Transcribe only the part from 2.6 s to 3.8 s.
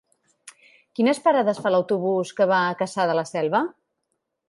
a Cassà de la Selva?